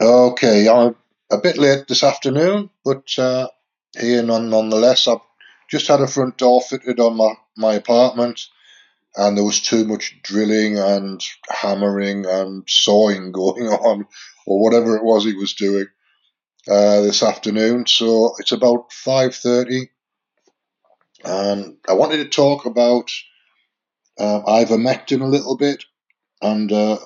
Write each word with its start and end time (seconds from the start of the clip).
Okay, 0.00 0.66
I'm 0.66 0.96
a 1.30 1.36
bit 1.36 1.58
late 1.58 1.86
this 1.86 2.02
afternoon, 2.02 2.70
but 2.86 3.06
uh, 3.18 3.48
here 3.98 4.22
none, 4.22 4.48
nonetheless. 4.48 5.06
I've 5.06 5.18
just 5.70 5.88
had 5.88 6.00
a 6.00 6.06
front 6.06 6.38
door 6.38 6.62
fitted 6.62 6.98
on 7.00 7.18
my, 7.18 7.34
my 7.54 7.74
apartment, 7.74 8.40
and 9.14 9.36
there 9.36 9.44
was 9.44 9.60
too 9.60 9.84
much 9.84 10.18
drilling 10.22 10.78
and 10.78 11.22
hammering 11.50 12.24
and 12.24 12.64
sawing 12.66 13.30
going 13.32 13.66
on, 13.66 14.06
or 14.46 14.62
whatever 14.62 14.96
it 14.96 15.04
was 15.04 15.26
he 15.26 15.34
was 15.34 15.52
doing 15.52 15.88
uh, 16.66 17.02
this 17.02 17.22
afternoon. 17.22 17.86
So 17.86 18.36
it's 18.38 18.52
about 18.52 18.94
five 18.94 19.34
thirty, 19.34 19.90
and 21.22 21.76
I 21.86 21.92
wanted 21.92 22.18
to 22.18 22.28
talk 22.30 22.64
about 22.64 23.10
uh, 24.18 24.40
ivermectin 24.46 25.20
a 25.20 25.26
little 25.26 25.58
bit 25.58 25.84
and 26.40 26.72
uh, 26.72 26.96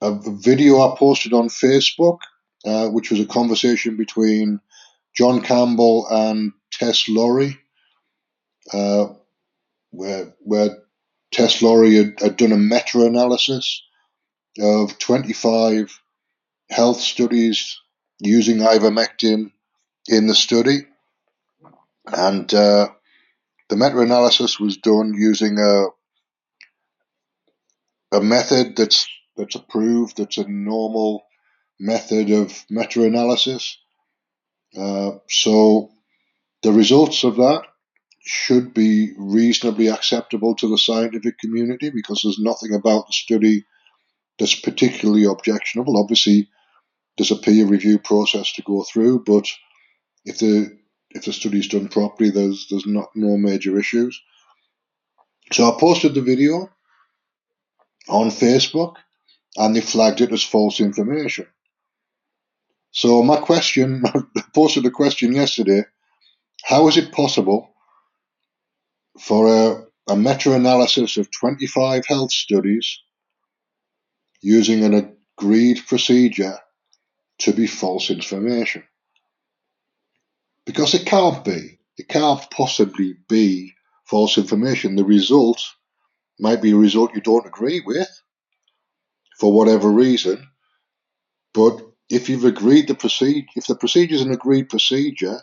a 0.00 0.18
video 0.22 0.80
I 0.80 0.96
posted 0.96 1.32
on 1.32 1.48
Facebook, 1.48 2.18
uh, 2.64 2.88
which 2.88 3.10
was 3.10 3.20
a 3.20 3.26
conversation 3.26 3.96
between 3.96 4.60
John 5.16 5.40
Campbell 5.40 6.06
and 6.10 6.52
Tess 6.70 7.08
Lawrie, 7.08 7.58
uh, 8.72 9.06
where 9.90 10.34
where 10.40 10.78
Tess 11.32 11.62
Lawrie 11.62 11.96
had, 11.96 12.20
had 12.20 12.36
done 12.36 12.52
a 12.52 12.56
meta-analysis 12.56 13.82
of 14.60 14.98
25 14.98 16.00
health 16.70 17.00
studies 17.00 17.80
using 18.18 18.58
ivermectin 18.58 19.52
in 20.08 20.26
the 20.26 20.34
study, 20.34 20.86
and 22.06 22.52
uh, 22.52 22.88
the 23.68 23.76
meta-analysis 23.76 24.60
was 24.60 24.76
done 24.76 25.14
using 25.14 25.58
a 25.58 25.86
a 28.12 28.20
method 28.20 28.76
that's 28.76 29.08
that's 29.36 29.54
approved. 29.54 30.16
That's 30.16 30.38
a 30.38 30.48
normal 30.48 31.24
method 31.78 32.30
of 32.30 32.64
meta-analysis. 32.70 33.78
Uh, 34.76 35.12
so 35.28 35.90
the 36.62 36.72
results 36.72 37.24
of 37.24 37.36
that 37.36 37.62
should 38.24 38.74
be 38.74 39.12
reasonably 39.16 39.86
acceptable 39.88 40.56
to 40.56 40.68
the 40.68 40.78
scientific 40.78 41.38
community 41.38 41.90
because 41.90 42.22
there's 42.22 42.38
nothing 42.38 42.74
about 42.74 43.06
the 43.06 43.12
study 43.12 43.64
that's 44.38 44.58
particularly 44.58 45.24
objectionable. 45.24 45.96
Obviously, 45.96 46.48
there's 47.16 47.30
a 47.30 47.36
peer 47.36 47.66
review 47.66 47.98
process 47.98 48.52
to 48.54 48.62
go 48.62 48.82
through, 48.82 49.22
but 49.24 49.46
if 50.24 50.38
the 50.38 50.76
if 51.10 51.24
the 51.24 51.32
study's 51.32 51.68
done 51.68 51.88
properly, 51.88 52.30
there's 52.30 52.66
there's 52.68 52.86
not 52.86 53.10
no 53.14 53.36
major 53.36 53.78
issues. 53.78 54.20
So 55.52 55.70
I 55.70 55.78
posted 55.78 56.14
the 56.14 56.20
video 56.20 56.68
on 58.08 58.28
Facebook, 58.28 58.96
and 59.56 59.74
they 59.74 59.80
flagged 59.80 60.20
it 60.20 60.32
as 60.32 60.42
false 60.42 60.80
information. 60.80 61.46
So 62.90 63.22
my 63.22 63.36
question, 63.36 64.02
I 64.06 64.42
posted 64.54 64.86
a 64.86 64.90
question 64.90 65.34
yesterday: 65.34 65.84
How 66.64 66.88
is 66.88 66.96
it 66.96 67.12
possible 67.12 67.74
for 69.20 69.48
a, 69.48 70.12
a 70.12 70.16
meta-analysis 70.16 71.16
of 71.16 71.30
25 71.30 72.06
health 72.06 72.32
studies 72.32 73.00
using 74.40 74.84
an 74.84 75.16
agreed 75.38 75.86
procedure 75.86 76.58
to 77.40 77.52
be 77.52 77.66
false 77.66 78.10
information? 78.10 78.84
Because 80.64 80.94
it 80.94 81.06
can't 81.06 81.44
be. 81.44 81.78
It 81.98 82.08
can't 82.08 82.50
possibly 82.50 83.14
be 83.28 83.72
false 84.04 84.36
information. 84.36 84.96
The 84.96 85.04
result 85.04 85.62
might 86.38 86.60
be 86.60 86.72
a 86.72 86.76
result 86.76 87.14
you 87.14 87.20
don't 87.20 87.46
agree 87.46 87.82
with 87.84 88.08
for 89.38 89.52
whatever 89.52 89.90
reason, 89.90 90.48
but 91.52 91.80
if 92.08 92.28
you've 92.28 92.44
agreed 92.44 92.88
the 92.88 92.94
procedure, 92.94 93.46
if 93.56 93.66
the 93.66 93.74
procedure 93.74 94.14
is 94.14 94.22
an 94.22 94.30
agreed 94.30 94.68
procedure, 94.68 95.40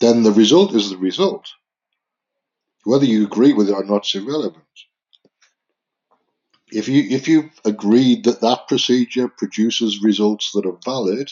then 0.00 0.22
the 0.22 0.32
result 0.32 0.74
is 0.74 0.90
the 0.90 0.96
result. 0.96 1.48
Whether 2.84 3.06
you 3.06 3.24
agree 3.24 3.52
with 3.52 3.68
it 3.68 3.74
or 3.74 3.84
not 3.84 4.06
is 4.06 4.14
irrelevant. 4.14 4.64
If 6.70 6.88
you 6.88 7.02
if 7.08 7.28
you've 7.28 7.50
agreed 7.64 8.24
that 8.24 8.40
that 8.40 8.68
procedure 8.68 9.28
produces 9.28 10.02
results 10.02 10.50
that 10.52 10.66
are 10.66 10.78
valid, 10.84 11.30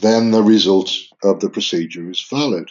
then 0.00 0.30
the 0.30 0.42
result 0.42 0.90
of 1.22 1.40
the 1.40 1.50
procedure 1.50 2.10
is 2.10 2.26
valid. 2.28 2.70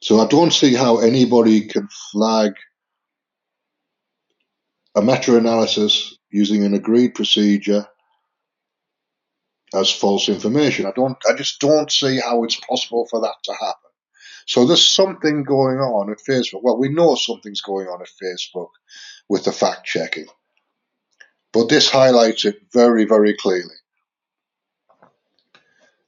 So 0.00 0.20
I 0.20 0.26
don't 0.26 0.52
see 0.52 0.74
how 0.74 0.98
anybody 0.98 1.66
can 1.66 1.88
flag 2.12 2.52
a 4.98 5.02
meta-analysis 5.02 6.18
using 6.30 6.64
an 6.64 6.74
agreed 6.74 7.14
procedure 7.14 7.86
as 9.72 9.90
false 9.90 10.28
information. 10.28 10.86
I 10.86 10.92
don't. 10.94 11.16
I 11.28 11.34
just 11.34 11.60
don't 11.60 11.90
see 11.90 12.18
how 12.18 12.42
it's 12.44 12.56
possible 12.56 13.06
for 13.08 13.20
that 13.20 13.36
to 13.44 13.52
happen. 13.52 13.90
So 14.46 14.64
there's 14.64 14.86
something 14.86 15.44
going 15.44 15.78
on 15.78 16.10
at 16.10 16.18
Facebook. 16.18 16.62
Well, 16.62 16.78
we 16.78 16.88
know 16.88 17.14
something's 17.14 17.60
going 17.60 17.86
on 17.86 18.00
at 18.00 18.08
Facebook 18.22 18.70
with 19.28 19.44
the 19.44 19.52
fact 19.52 19.86
checking, 19.86 20.26
but 21.52 21.68
this 21.68 21.88
highlights 21.90 22.44
it 22.44 22.56
very, 22.72 23.04
very 23.04 23.36
clearly. 23.36 23.76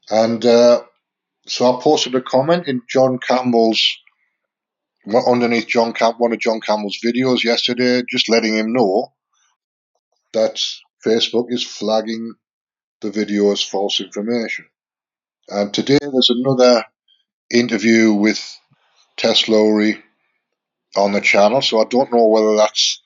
And 0.08 0.44
uh, 0.44 0.82
so 1.46 1.72
I 1.72 1.80
posted 1.80 2.16
a 2.16 2.22
comment 2.22 2.66
in 2.66 2.82
John 2.88 3.18
Campbell's 3.18 3.98
underneath 5.26 5.66
John 5.66 5.92
Camp 5.92 6.18
one 6.18 6.32
of 6.32 6.38
John 6.38 6.60
Campbell's 6.60 6.98
videos 7.04 7.42
yesterday, 7.42 8.02
just 8.08 8.28
letting 8.28 8.56
him 8.56 8.72
know 8.72 9.12
that 10.32 10.60
Facebook 11.04 11.46
is 11.48 11.64
flagging 11.64 12.34
the 13.00 13.10
video 13.10 13.52
as 13.52 13.62
false 13.62 14.00
information. 14.00 14.66
And 15.48 15.72
today 15.72 15.98
there's 16.00 16.30
another 16.30 16.84
interview 17.50 18.12
with 18.12 18.40
Tess 19.16 19.48
Lawrie 19.48 20.02
on 20.96 21.12
the 21.12 21.20
channel, 21.20 21.62
so 21.62 21.80
I 21.80 21.84
don't 21.84 22.12
know 22.12 22.26
whether 22.26 22.56
that's 22.56 23.02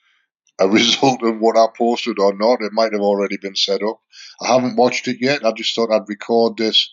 a 0.58 0.68
result 0.80 1.22
of 1.22 1.38
what 1.38 1.56
I 1.56 1.66
posted 1.76 2.18
or 2.18 2.34
not. 2.34 2.60
It 2.60 2.72
might 2.72 2.92
have 2.92 3.02
already 3.02 3.36
been 3.36 3.56
set 3.56 3.82
up. 3.82 4.00
I 4.42 4.48
haven't 4.48 4.76
watched 4.76 5.08
it 5.08 5.18
yet. 5.20 5.44
I 5.44 5.52
just 5.52 5.74
thought 5.74 5.92
I'd 5.92 6.08
record 6.08 6.56
this 6.56 6.90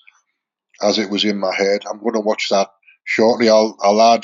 as 0.82 0.98
it 1.00 1.10
was 1.10 1.26
in 1.26 1.40
my 1.40 1.54
head. 1.54 1.84
I'm 1.90 2.00
going 2.00 2.14
to 2.14 2.22
watch 2.22 2.48
that 2.50 2.70
shortly. 3.04 3.50
I'll, 3.50 3.78
I'll 3.82 4.02
add 4.02 4.24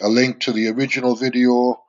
a 0.00 0.08
link 0.08 0.40
to 0.40 0.52
the 0.52 0.68
original 0.68 1.16
video, 1.16 1.80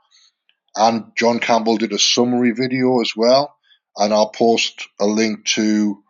and 0.75 1.11
John 1.15 1.39
Campbell 1.39 1.77
did 1.77 1.93
a 1.93 1.99
summary 1.99 2.51
video 2.51 3.01
as 3.01 3.13
well. 3.15 3.55
And 3.97 4.13
I'll 4.13 4.29
post 4.29 4.87
a 4.99 5.05
link 5.05 5.45
to 5.45 6.03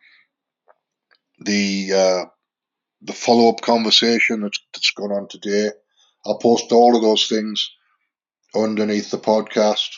the 1.40 1.92
uh, 1.94 2.26
the 3.02 3.14
follow 3.14 3.50
up 3.50 3.62
conversation 3.62 4.42
that's, 4.42 4.60
that's 4.74 4.92
gone 4.92 5.12
on 5.12 5.28
today. 5.28 5.70
I'll 6.26 6.40
post 6.40 6.72
all 6.72 6.96
of 6.96 7.04
those 7.04 7.28
things 7.28 7.72
underneath 8.56 9.12
the 9.12 9.20
podcast, 9.20 9.98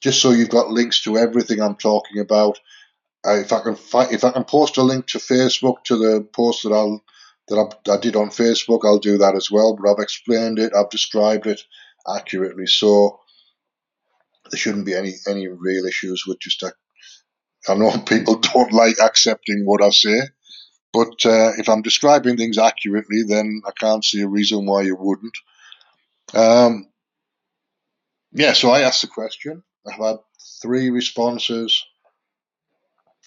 just 0.00 0.22
so 0.22 0.30
you've 0.30 0.50
got 0.50 0.70
links 0.70 1.02
to 1.02 1.18
everything 1.18 1.60
I'm 1.60 1.74
talking 1.74 2.20
about. 2.20 2.60
Uh, 3.26 3.36
if 3.36 3.52
I 3.52 3.60
can 3.60 3.74
fi- 3.74 4.10
if 4.12 4.24
I 4.24 4.30
can 4.30 4.44
post 4.44 4.76
a 4.76 4.82
link 4.82 5.06
to 5.08 5.18
Facebook 5.18 5.84
to 5.84 5.96
the 5.96 6.22
post 6.32 6.62
that 6.62 6.72
I'll 6.72 7.02
that 7.48 7.56
I, 7.88 7.92
I 7.92 7.96
did 7.98 8.16
on 8.16 8.28
Facebook, 8.28 8.80
I'll 8.84 8.98
do 8.98 9.18
that 9.18 9.34
as 9.34 9.50
well. 9.50 9.76
But 9.76 9.90
I've 9.90 10.02
explained 10.02 10.58
it, 10.58 10.72
I've 10.74 10.90
described 10.90 11.46
it 11.46 11.60
accurately, 12.08 12.66
so 12.66 13.20
there 14.50 14.58
shouldn't 14.58 14.86
be 14.86 14.94
any 14.94 15.14
any 15.28 15.48
real 15.48 15.86
issues 15.86 16.24
with 16.26 16.38
just. 16.40 16.62
A, 16.62 16.72
I 17.68 17.74
know 17.74 17.96
people 18.06 18.36
don't 18.36 18.72
like 18.72 18.96
accepting 19.00 19.64
what 19.64 19.82
I 19.82 19.90
say, 19.90 20.20
but 20.92 21.24
uh, 21.24 21.52
if 21.58 21.68
I'm 21.68 21.82
describing 21.82 22.36
things 22.36 22.58
accurately, 22.58 23.22
then 23.26 23.62
I 23.66 23.70
can't 23.78 24.04
see 24.04 24.22
a 24.22 24.28
reason 24.28 24.66
why 24.66 24.82
you 24.82 24.96
wouldn't. 24.96 25.36
Um, 26.34 26.88
yeah, 28.32 28.52
so 28.52 28.70
I 28.70 28.80
asked 28.80 29.02
the 29.02 29.08
question. 29.08 29.62
I've 29.86 29.98
had 29.98 30.16
three 30.62 30.90
responses 30.90 31.84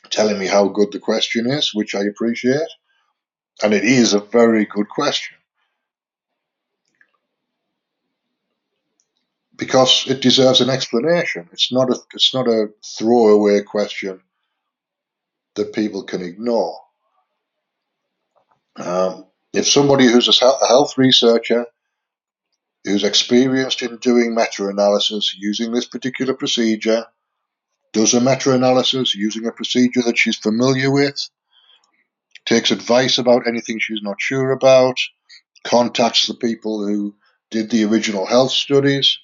telling 0.10 0.40
me 0.40 0.48
how 0.48 0.68
good 0.68 0.92
the 0.92 1.00
question 1.00 1.50
is, 1.50 1.74
which 1.74 1.95
I 1.95 2.04
appreciate. 2.04 2.69
And 3.66 3.74
it 3.74 3.84
is 3.84 4.14
a 4.14 4.20
very 4.20 4.66
good 4.66 4.88
question. 4.90 5.36
Because 9.56 10.06
it 10.08 10.22
deserves 10.22 10.62
an 10.62 10.70
explanation. 10.70 11.50
It's 11.52 11.72
not 11.72 11.90
a 11.90 11.96
it's 12.14 12.32
not 12.32 12.48
a 12.48 12.68
throwaway 12.86 13.64
question 13.64 14.22
that 15.56 15.74
people 15.74 16.04
can 16.04 16.22
ignore. 16.22 16.78
Um, 18.76 19.26
if 19.52 19.68
somebody 19.68 20.06
who's 20.06 20.28
a 20.28 20.68
health 20.68 20.96
researcher 21.00 21.66
who's 22.84 23.04
experienced 23.04 23.82
in 23.82 23.98
doing 23.98 24.36
meta-analysis 24.36 25.34
using 25.40 25.72
this 25.72 25.88
particular 25.88 26.36
procedure 26.36 27.08
does 27.94 28.14
a 28.14 28.22
meta-analysis 28.22 29.16
using 29.16 29.48
a 29.48 29.52
procedure 29.52 30.04
that 30.04 30.20
she's 30.20 30.38
familiar 30.38 30.92
with 30.92 31.30
takes 32.45 32.71
advice 32.71 33.18
about 33.18 33.47
anything 33.47 33.80
she's 33.80 34.01
not 34.01 34.19
sure 34.19 34.51
about, 34.51 34.97
contacts 35.63 36.27
the 36.27 36.36
people 36.36 36.86
who 36.86 37.15
did 37.51 37.69
the 37.69 37.83
original 37.86 38.25
health 38.25 38.51
studies 38.51 39.18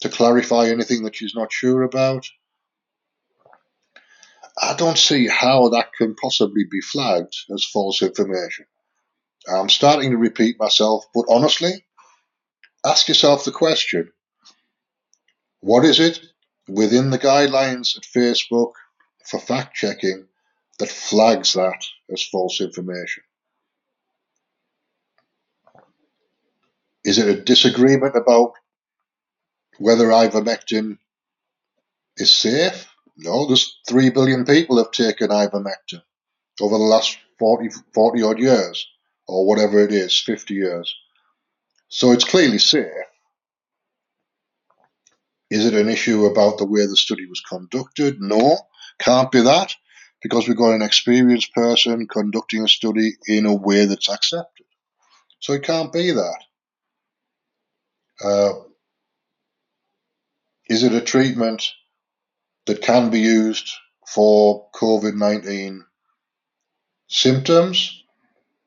to 0.00 0.08
clarify 0.08 0.68
anything 0.68 1.04
that 1.04 1.16
she's 1.16 1.34
not 1.34 1.52
sure 1.52 1.82
about. 1.82 2.26
I 4.60 4.74
don't 4.74 4.98
see 4.98 5.28
how 5.28 5.70
that 5.70 5.92
can 5.96 6.14
possibly 6.14 6.64
be 6.70 6.80
flagged 6.80 7.34
as 7.52 7.64
false 7.64 8.02
information. 8.02 8.66
I'm 9.48 9.68
starting 9.68 10.10
to 10.10 10.16
repeat 10.16 10.58
myself, 10.58 11.04
but 11.14 11.24
honestly, 11.28 11.84
ask 12.84 13.08
yourself 13.08 13.44
the 13.44 13.52
question 13.52 14.12
what 15.60 15.84
is 15.84 16.00
it 16.00 16.20
within 16.68 17.10
the 17.10 17.18
guidelines 17.18 17.96
at 17.96 18.02
Facebook 18.02 18.72
for 19.24 19.40
fact 19.40 19.74
checking 19.74 20.26
that 20.78 20.88
flags 20.88 21.54
that 21.54 21.84
as 22.12 22.22
false 22.24 22.60
information? 22.60 23.22
Is 27.04 27.18
it 27.18 27.28
a 27.28 27.40
disagreement 27.40 28.16
about 28.16 28.52
whether 29.78 30.06
ivermectin 30.06 30.98
is 32.16 32.34
safe? 32.34 32.88
No, 33.16 33.46
there's 33.46 33.78
3 33.88 34.10
billion 34.10 34.44
people 34.44 34.78
have 34.78 34.92
taken 34.92 35.28
ivermectin 35.28 36.02
over 36.60 36.78
the 36.78 36.84
last 36.84 37.18
40, 37.38 37.70
40 37.92 38.22
odd 38.22 38.38
years, 38.38 38.86
or 39.26 39.46
whatever 39.46 39.80
it 39.80 39.92
is, 39.92 40.18
50 40.18 40.54
years. 40.54 40.94
So 41.88 42.12
it's 42.12 42.24
clearly 42.24 42.58
safe. 42.58 42.86
Is 45.50 45.66
it 45.66 45.74
an 45.74 45.88
issue 45.88 46.24
about 46.24 46.58
the 46.58 46.66
way 46.66 46.86
the 46.86 46.96
study 46.96 47.26
was 47.26 47.40
conducted? 47.40 48.20
No, 48.20 48.58
can't 48.98 49.30
be 49.30 49.42
that, 49.42 49.74
because 50.22 50.46
we've 50.46 50.56
got 50.56 50.74
an 50.74 50.82
experienced 50.82 51.52
person 51.52 52.06
conducting 52.06 52.62
a 52.62 52.68
study 52.68 53.16
in 53.26 53.44
a 53.44 53.54
way 53.54 53.84
that's 53.86 54.08
accepted. 54.08 54.66
So 55.40 55.52
it 55.52 55.64
can't 55.64 55.92
be 55.92 56.12
that. 56.12 56.38
Uh, 58.24 58.52
is 60.68 60.84
it 60.84 60.94
a 60.94 61.00
treatment 61.00 61.64
that 62.66 62.82
can 62.82 63.10
be 63.10 63.18
used 63.18 63.68
for 64.06 64.68
COVID 64.74 65.14
19 65.14 65.84
symptoms? 67.08 68.04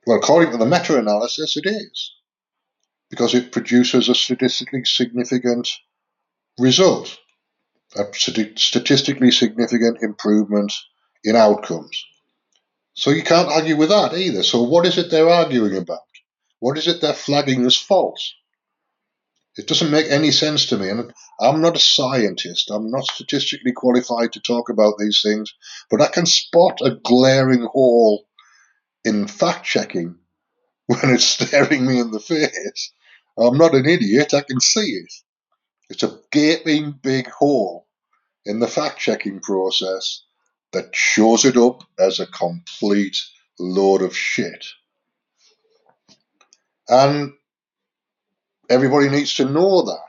Well, 0.06 0.18
according 0.18 0.52
to 0.52 0.58
the 0.58 0.66
meta 0.66 0.98
analysis, 1.00 1.56
it 1.56 1.66
is, 1.66 2.12
because 3.10 3.34
it 3.34 3.54
produces 3.54 4.10
a 4.10 4.14
statistically 4.14 4.84
significant 4.84 5.70
result, 6.60 7.18
a 7.96 8.04
statistically 8.14 9.32
significant 9.32 10.00
improvement 10.02 10.74
in 11.26 11.36
outcomes. 11.36 12.06
So 12.94 13.10
you 13.10 13.24
can't 13.24 13.50
argue 13.50 13.76
with 13.76 13.90
that 13.90 14.14
either. 14.14 14.44
So, 14.44 14.64
what 14.64 14.86
is 14.86 14.98
it 14.98 15.12
they're 15.12 15.30
arguing 15.30 15.76
about? 15.76 16.00
What 16.60 16.78
is 16.78 16.88
it 16.88 17.02
they're 17.02 17.14
flagging 17.14 17.66
as 17.66 17.76
false? 17.76 18.34
It 19.58 19.68
doesn't 19.68 19.92
make 19.92 20.10
any 20.10 20.32
sense 20.32 20.68
to 20.68 20.78
me. 20.78 20.90
And 20.90 21.14
I'm 21.40 21.62
not 21.62 21.76
a 21.76 21.80
scientist. 21.80 22.70
I'm 22.72 22.92
not 22.92 23.06
statistically 23.06 23.74
qualified 23.74 24.34
to 24.34 24.40
talk 24.40 24.70
about 24.70 24.96
these 24.98 25.22
things, 25.22 25.54
but 25.90 26.02
I 26.02 26.08
can 26.08 26.26
spot 26.26 26.80
a 26.82 26.96
glaring 27.04 27.68
hole 27.72 28.28
in 29.04 29.28
fact 29.28 29.66
checking 29.66 30.16
when 30.88 31.14
it's 31.14 31.26
staring 31.26 31.86
me 31.86 32.00
in 32.00 32.12
the 32.12 32.20
face. 32.20 32.94
I'm 33.38 33.58
not 33.58 33.76
an 33.76 33.86
idiot. 33.86 34.34
I 34.34 34.42
can 34.42 34.62
see 34.62 35.02
it. 35.04 35.14
It's 35.90 36.04
a 36.04 36.20
gaping 36.32 36.92
big 36.92 37.30
hole 37.30 37.88
in 38.46 38.60
the 38.60 38.68
fact 38.68 39.00
checking 39.00 39.40
process 39.40 40.24
that 40.74 40.96
shows 40.96 41.46
it 41.46 41.58
up 41.58 41.84
as 42.00 42.20
a 42.20 42.28
complete 42.28 43.18
load 43.60 44.02
of 44.02 44.16
shit. 44.16 44.66
And 46.88 47.34
everybody 48.70 49.10
needs 49.10 49.36
to 49.36 49.46
know 49.46 49.84
that. 49.84 50.00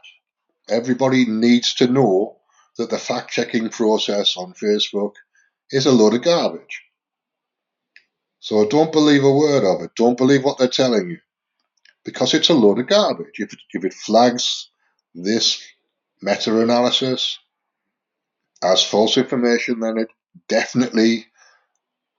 Everybody 0.68 1.26
needs 1.26 1.74
to 1.74 1.86
know 1.86 2.38
that 2.76 2.90
the 2.90 2.98
fact 2.98 3.30
checking 3.30 3.68
process 3.68 4.36
on 4.36 4.52
Facebook 4.52 5.12
is 5.70 5.86
a 5.86 5.92
load 5.92 6.14
of 6.14 6.22
garbage. 6.22 6.82
So 8.40 8.68
don't 8.68 8.92
believe 8.92 9.24
a 9.24 9.32
word 9.32 9.64
of 9.64 9.82
it. 9.82 9.92
Don't 9.96 10.18
believe 10.18 10.44
what 10.44 10.58
they're 10.58 10.68
telling 10.68 11.10
you 11.10 11.18
because 12.04 12.34
it's 12.34 12.48
a 12.48 12.54
load 12.54 12.78
of 12.78 12.86
garbage. 12.86 13.34
If 13.34 13.52
it, 13.52 13.58
if 13.72 13.84
it 13.84 13.94
flags 13.94 14.70
this 15.14 15.62
meta 16.22 16.58
analysis 16.60 17.38
as 18.62 18.82
false 18.84 19.16
information, 19.16 19.80
then 19.80 19.98
it 19.98 20.08
definitely, 20.48 21.26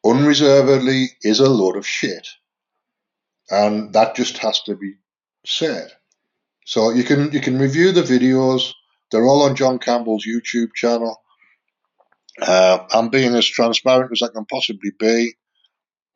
unreservedly, 0.06 1.10
is 1.22 1.40
a 1.40 1.50
load 1.50 1.78
of 1.78 1.88
shit. 1.88 2.28
And 3.50 3.94
that 3.94 4.16
just 4.16 4.38
has 4.40 4.62
to 4.64 4.76
be 4.76 4.96
said. 5.46 5.92
So 6.66 6.90
you 6.90 7.04
can 7.04 7.32
you 7.32 7.40
can 7.40 7.58
review 7.58 7.92
the 7.94 8.02
videos. 8.02 8.74
They're 9.10 9.26
all 9.26 9.44
on 9.44 9.56
John 9.56 9.80
Campbell's 9.80 10.26
YouTube 10.28 10.74
channel. 10.76 11.22
Uh, 12.42 12.80
I'm 12.92 13.10
being 13.10 13.34
as 13.36 13.48
transparent 13.48 14.12
as 14.12 14.22
I 14.22 14.28
can 14.28 14.46
possibly 14.46 14.92
be 15.00 15.34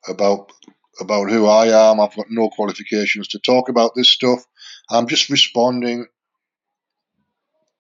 about 0.07 0.51
about 1.00 1.30
who 1.30 1.48
I 1.48 1.68
am. 1.89 2.00
I've 2.00 2.15
got 2.15 2.30
no 2.30 2.50
qualifications 2.50 3.30
to 3.30 3.39
talk 3.39 3.69
about 3.69 3.95
this 3.95 4.09
stuff. 4.09 4.44
I'm 4.89 5.07
just 5.07 5.30
responding 5.30 6.07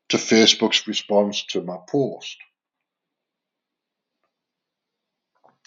to 0.09 0.17
Facebook's 0.17 0.87
response 0.87 1.43
to 1.47 1.61
my 1.61 1.77
post. 1.89 2.37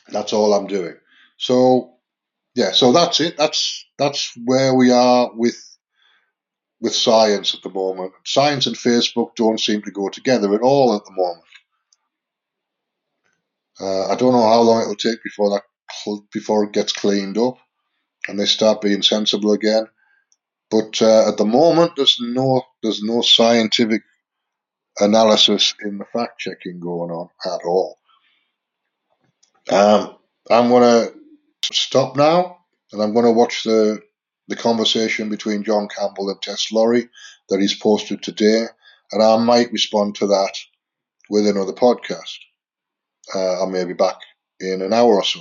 That's 0.08 0.32
all 0.32 0.54
I'm 0.54 0.66
doing. 0.66 0.96
So 1.36 1.94
yeah, 2.54 2.72
so 2.72 2.92
that's 2.92 3.20
it. 3.20 3.36
That's 3.36 3.84
that's 3.98 4.32
where 4.44 4.74
we 4.74 4.90
are 4.90 5.30
with 5.34 5.56
with 6.80 6.94
science 6.94 7.54
at 7.54 7.62
the 7.62 7.70
moment. 7.70 8.12
Science 8.24 8.66
and 8.66 8.76
Facebook 8.76 9.34
don't 9.36 9.60
seem 9.60 9.82
to 9.82 9.90
go 9.90 10.08
together 10.08 10.54
at 10.54 10.60
all 10.60 10.94
at 10.94 11.04
the 11.04 11.12
moment. 11.12 11.44
Uh, 13.80 14.12
I 14.12 14.16
don't 14.16 14.32
know 14.32 14.48
how 14.48 14.60
long 14.60 14.82
it'll 14.82 14.94
take 14.94 15.22
before 15.22 15.50
that 15.50 15.62
before 16.32 16.64
it 16.64 16.72
gets 16.72 16.92
cleaned 16.92 17.38
up 17.38 17.58
and 18.28 18.38
they 18.38 18.46
start 18.46 18.80
being 18.80 19.02
sensible 19.02 19.52
again. 19.52 19.86
But 20.70 21.00
uh, 21.02 21.28
at 21.28 21.36
the 21.36 21.44
moment, 21.44 21.92
there's 21.96 22.18
no 22.20 22.62
there's 22.82 23.02
no 23.02 23.20
scientific 23.22 24.02
analysis 24.98 25.74
in 25.82 25.98
the 25.98 26.04
fact 26.12 26.40
checking 26.40 26.80
going 26.80 27.10
on 27.10 27.28
at 27.44 27.64
all. 27.66 27.98
Um, 29.70 30.16
I'm 30.50 30.68
going 30.68 30.82
to 30.82 31.14
stop 31.72 32.16
now, 32.16 32.58
and 32.92 33.02
I'm 33.02 33.12
going 33.12 33.24
to 33.26 33.32
watch 33.32 33.62
the 33.64 34.00
the 34.48 34.56
conversation 34.56 35.30
between 35.30 35.64
John 35.64 35.88
Campbell 35.88 36.28
and 36.28 36.40
Tess 36.42 36.70
Lawrie 36.70 37.08
that 37.48 37.60
he's 37.60 37.74
posted 37.74 38.22
today, 38.22 38.66
and 39.10 39.22
I 39.22 39.38
might 39.38 39.72
respond 39.72 40.16
to 40.16 40.26
that 40.26 40.52
with 41.30 41.46
another 41.46 41.72
podcast. 41.72 42.36
Uh, 43.34 43.62
I 43.64 43.66
may 43.70 43.84
be 43.84 43.94
back 43.94 44.16
in 44.60 44.82
an 44.82 44.92
hour 44.92 45.14
or 45.14 45.24
so. 45.24 45.40